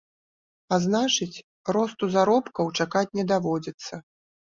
А 0.77 0.77
значыць, 0.85 1.43
росту 1.77 2.09
заробкаў 2.15 2.71
чакаць 2.79 3.13
не 3.21 3.27
даводзіцца. 3.33 4.01